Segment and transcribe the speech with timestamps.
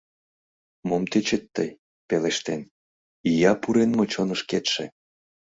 [0.87, 1.69] «Мом тӧчет тый?—
[2.07, 2.61] пелештен,
[3.31, 4.85] Ия пурен мо чонышкетше?